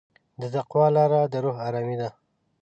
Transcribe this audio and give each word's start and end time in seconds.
د 0.41 0.41
تقوی 0.55 0.87
لاره 0.97 1.21
د 1.31 1.33
روح 1.45 1.57
ارامي 1.67 1.95
ده. 2.01 2.09